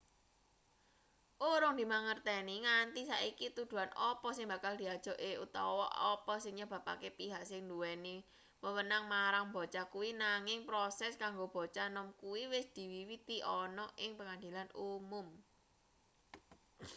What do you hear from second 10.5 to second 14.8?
proses kanggo bocah nom kuwi wis diwiwiti ana ing pengadilan